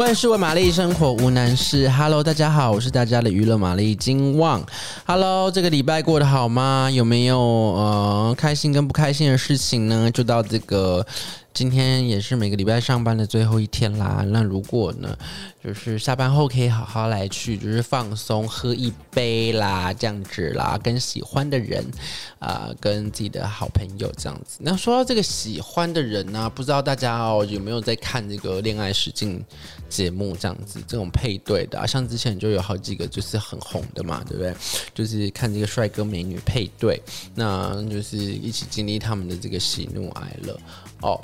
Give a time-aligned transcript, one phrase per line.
[0.00, 1.86] 万事问玛丽，生活无难事。
[1.90, 4.64] Hello，大家好，我是大家的娱乐玛丽金旺。
[5.04, 6.90] Hello，这个礼拜过得好吗？
[6.90, 10.10] 有没有呃开心跟不开心的事情呢？
[10.10, 11.06] 就到这个。
[11.52, 14.24] 今天也是每个礼拜上班的最后一天啦。
[14.28, 15.18] 那如果呢，
[15.62, 21.84] 就是下班后可以好好来去，就是放松，喝一杯啦，这样子啦，跟喜欢的人
[22.38, 24.58] 啊、跟自己的好朋友这样子。
[24.60, 29.44] 那说到这个喜欢的人呢、不知道大家哦有没有在看这个恋爱实境
[29.88, 34.54] 节目这样子，这种配对的啊，像之前就有好几个就是很红的嘛，对不对？
[34.94, 37.02] 就是看这个帅哥美女配对，
[37.34, 40.58] 那就是一起经历他们的这个喜怒哀乐
[41.02, 41.20] 哦。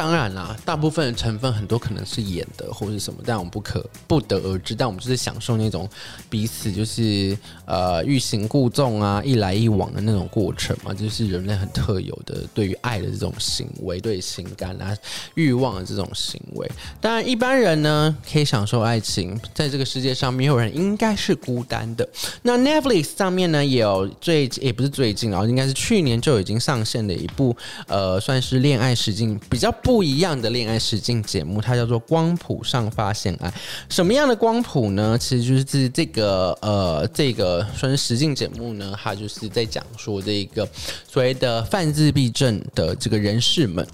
[0.00, 4.74] 当然啦，大部分的成分很多可能是演的或是什么，但我们不可不得而知。
[4.74, 5.86] 但我们就是享受那种
[6.30, 7.36] 彼此就是
[7.66, 14.96] 呃欲擒故纵啊，一来一往的那种过程嘛，就是人类很特有的对于爱的这种行为，对情感啊
[15.34, 16.66] 欲望的这种行为。
[16.98, 22.08] 当然，一般人呢可以享受爱情，在这个世界上没有人应该是孤单的。
[22.40, 27.54] 那 Netflix 上面呢也有最也不是最近啊，应该是去年就已经上线的一部
[27.86, 29.70] 呃算是恋爱实境比较。
[29.90, 33.48] 不一样的恋爱实境节目，它叫做《光谱上发现爱》。
[33.88, 35.18] 什么样的光谱呢？
[35.18, 40.64] 其实就是这个呃，这个算是实境节目呢，它就是在讲说这个
[41.10, 43.84] 所谓的泛自闭症的这个人士们。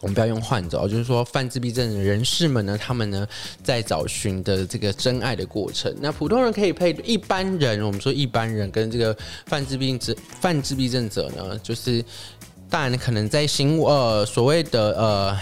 [0.00, 3.26] 我们不要用患者，就是说泛自闭症的人士们呢，他们呢
[3.62, 5.94] 在找寻的这个真爱的过程。
[6.00, 12.02] 那普通人可以配一般人，我们说一般人跟这个泛自闭症泛自闭症者呢，就是。
[12.70, 15.36] 当然，可能在行呃所谓的呃，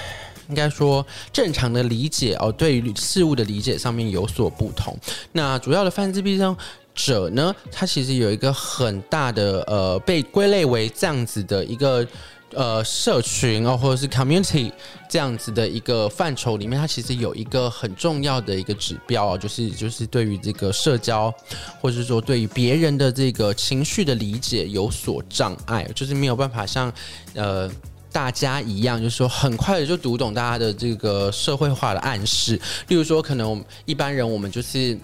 [0.49, 4.97] 应该说正常的理解哦，对于事物的理解上面有所不同。
[5.33, 6.57] 那主要的犯自闭症
[6.95, 12.07] 者呢，他其实有一个很大的呃，被归类为这样子的一个。
[12.53, 14.73] 呃，社群哦，或者是 community
[15.09, 21.33] 这样子的一个范畴里面，它其实有一个很重要的一个指标啊，就是就是对于这个社交，
[21.81, 26.91] 或者是说对于别人的这个情绪的理解有所障碍，就是没有办法像
[27.35, 27.69] 呃
[28.13, 32.59] 大家一样，就是说很快的就读懂大家的这个社会化的暗示。
[32.87, 34.97] 例如说，可能我们一般人我们就是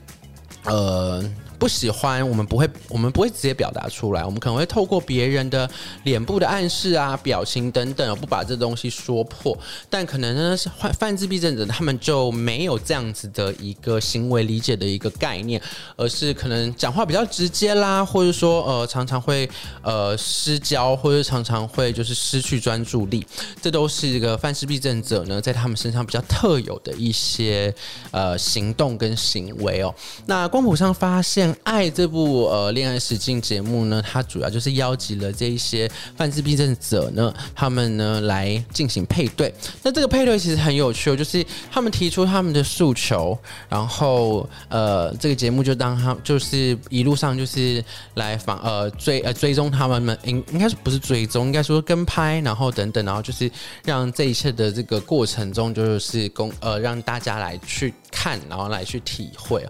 [0.64, 1.22] 呃。
[1.62, 5.71] 不喜欢，我们不会，我们不会直接表达出来，我们可能会透过别人的
[6.03, 9.56] 脸部的暗示啊、表情等等，不把这东西说破。
[9.89, 10.69] 但可能呢，是
[10.99, 15.62] 泛自闭症者，他们就没有这样子的一个行为理解的一个概念，
[15.95, 19.49] 而是可能讲话比较直接啦，或者说呃常常会
[19.83, 23.25] 呃失焦，或者常常会就是失去专注力，
[23.62, 27.73] 这都是一个泛自闭症者呢在他们身上比较特有的一些
[28.11, 29.94] 呃行动跟行为哦。
[30.27, 31.51] 那光谱上发现。
[31.64, 39.52] 爱这部呃恋爱实境节目呢，它主要就是邀集了这一些泛自闭症者呢，他们呢来进行配对。
[39.82, 43.36] 那这个配对其实很有趣，就是他们提出他们的诉求，
[43.68, 47.84] 然后呃这个节目就当他就是一路上就是
[48.14, 53.50] 来访呃追呃追踪他们们应应该是不是追踪，应该说跟拍，然后等等，然后就是
[53.84, 59.66] 让这一切的这个过程中就是公呃让大家来去看，然后来去体会。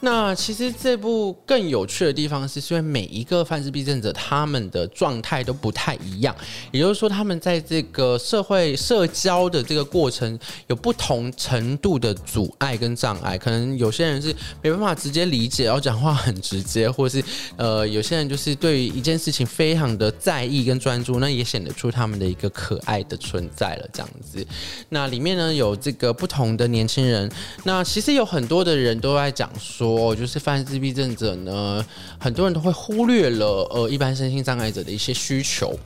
[0.00, 1.23] 那其实这部。
[1.46, 6.34] 更有趣的地方是，因为每一个泛自闭症者他们的状态都不太一样，
[6.72, 13.36] 也就是说，他们在这个社会社交的这个过程有不同程度的阻碍跟障碍。
[13.38, 17.24] 可能有些人是没办法直接理解，然后讲话很直接，或者是
[17.56, 23.88] 呃，有些人就是对于一件事情非常的在意跟专注，那也显得出他们的一个可爱的存在了。
[23.92, 24.46] 这样子，
[24.88, 27.30] 那里面呢有这个不同的年轻人，
[27.64, 31.34] 那其实有很多的人都在讲说，就是泛自闭症者。
[31.44, 31.84] 呢，
[32.18, 35.76] 很多人都会忽略了呃，一般身心障碍者的一些需求，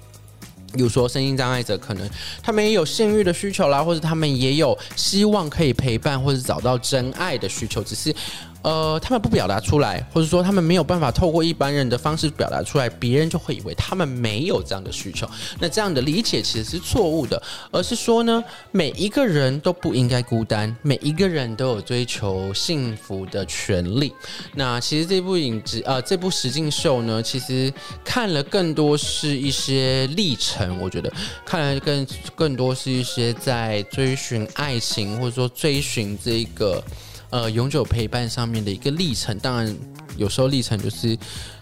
[0.73, 2.09] 比如说身心障碍者可能
[2.43, 8.15] 他们也有性欲的需求啦，或者他们也有希望可以陪伴或者找到真爱的需求，只是。
[8.63, 15.29] 呃，他们不表达出来，或者说他们没有办法透过一般人的方式表达出来，别人就会以为他们没有这样的需求。
[15.61, 17.41] 那这样的理解其实是错误的，
[17.71, 24.13] 而是说呢，每一个人都不应该孤单，每一个人都有追求幸福的权利。
[24.55, 27.73] 那其实这部影集，呃，这部实境秀呢，其实
[28.05, 31.11] 看了更多是一些历程，我觉得
[31.45, 36.83] 看了更更多是一些在追寻爱情，或者说追寻这个。
[37.31, 39.77] 呃，永久陪伴上面的一个历程，当然
[40.17, 41.17] 有时候历程就是，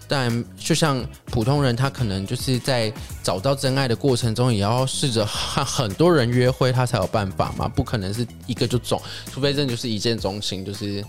[0.06, 2.92] 当然就像普通人，他可能就是在
[3.22, 9.00] 找到真爱的过程中，也要试着和很多人约会，他才有办法嘛，不可能是一个就中，
[9.32, 11.04] 除非真的就是一见钟情，就是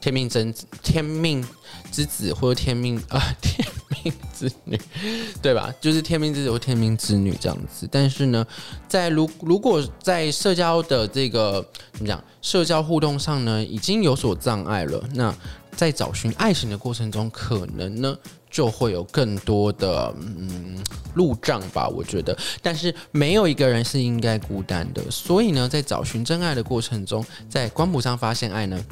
[0.00, 0.52] 天命真
[0.82, 1.46] 天命
[1.92, 3.66] 之子或者天命啊天
[4.02, 4.80] 命之女，
[5.42, 5.72] 对吧？
[5.80, 7.88] 就是天命之子或天命之女这样子。
[7.90, 8.46] 但是呢，
[8.88, 15.34] 在如如果在社交的这个怎么讲，社交互动上呢，已经有所障碍了，那
[15.76, 18.16] 在找寻爱情的过程中，可能呢
[18.50, 20.76] 就会有更多的嗯
[21.14, 21.88] 路障吧。
[21.88, 25.10] 我觉得，但是没有一个人是应该孤单的。
[25.10, 28.84] 所以呢，在找寻真爱的过程中，在光谱上发现爱呢，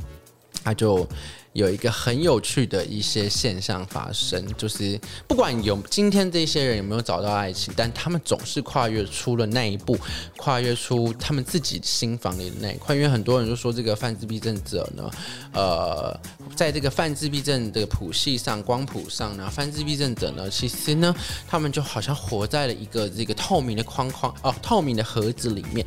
[0.68, 1.08] 他就
[1.54, 9.96] 有一个很有趣的一些现象发生，就是不管有今天这些人有没有找到爱情，但他们总是跨越出了那一步，
[10.36, 12.94] 跨越出他们自己心房里的那一块。
[12.94, 15.10] 因为很多人就说这个泛自闭症者呢，
[15.54, 16.20] 呃，
[16.54, 21.16] 在这个泛自闭症的谱系上、光谱上呢，泛自闭症者呢，其实呢，
[21.48, 25.86] 他们就好像活在了一个这个透明的框框哦，透明的盒子里面，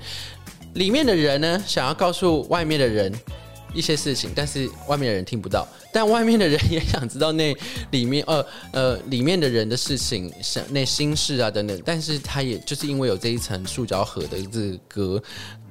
[0.74, 3.13] 里面的人呢，想要告诉外面的人。
[3.73, 7.56] 一些事情，但是外面的人听不到，但外面的人也想知道那
[7.91, 15.21] 里面呃呃里面的人的事情，想那心事啊等等，但是他也就是因为有这一层塑胶盒的这个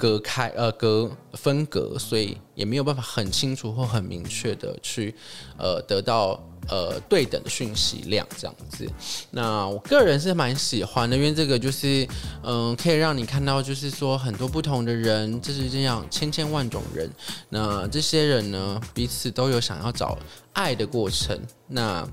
[0.01, 5.15] 隔开呃隔分隔，所以也没有办法很清楚或很明确的去
[5.59, 6.43] 呃得到。
[6.69, 8.87] 呃，对等的讯息量这样子，
[9.31, 12.07] 那我个人是蛮喜欢的，因为这个就是，
[12.45, 17.11] 嗯、可以让你看到，就是说很多不同的人，就是这样千千万种人，
[17.49, 20.17] 那这些人呢，彼此都有想要找
[20.53, 21.37] 爱的过程。
[21.67, 22.07] 那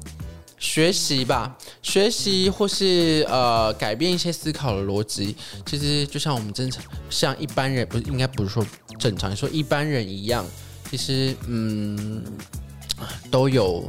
[0.58, 8.66] 学习吧，学习或是呃改变一些思考的逻辑，其实就像我们正常，像一般人不是应该不是说
[9.00, 10.46] 正常说一般人一样，
[10.90, 12.24] 其实嗯
[13.30, 13.86] 都有。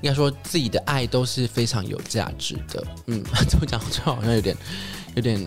[0.00, 3.20] 应该说自己的爱都是非常有价值的，嗯，
[3.50, 3.80] 怎么讲？
[3.90, 4.56] 就好像有点
[5.16, 5.44] 有点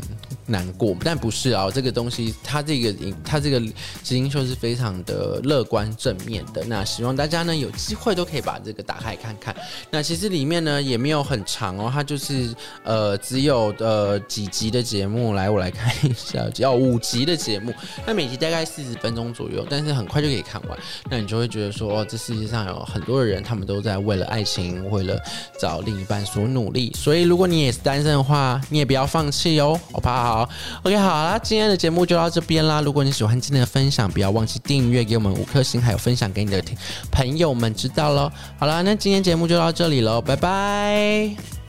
[0.51, 1.68] 难过，但不是啊。
[1.74, 2.94] 这个东西，它这个
[3.25, 6.63] 它这个实境秀是非常的乐观正面的。
[6.65, 9.56] 那希望大家呢有机会都可以把这个打开看看。
[9.89, 12.53] 那其实里面呢也没有很长哦，它就是
[12.83, 15.33] 呃只有呃几集的节目。
[15.33, 17.74] 来，我来看一下，只要五集的节目，
[18.06, 20.77] 那每集大概四十分钟左右，但是很快就可以看完。
[21.09, 24.44] 那你就会觉得说，哦，这世界上有很多的人，他们都在为了爱。
[24.51, 25.18] 情为了
[25.57, 30.41] 找另一半所努力，所以如果你也是单身的话，你也不要放弃哦，好不好
[30.84, 32.82] ？OK，好啦，今天的节目就到这边啦。
[32.82, 36.64] 如果你喜欢今天的分享，不要忘记订阅，给我们五颗星，还有分享给你的
[37.12, 38.32] 朋友们知道喽。
[38.58, 41.61] 好啦，那今天节目就到这里喽，拜拜。